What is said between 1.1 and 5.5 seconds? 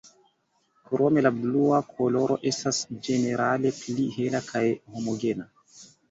la blua koloro estas ĝenerale pli hela kaj homogena.